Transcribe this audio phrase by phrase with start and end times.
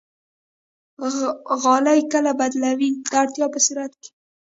[1.61, 4.09] غالۍ کله بدلوئ؟ د اړتیا په صورت کې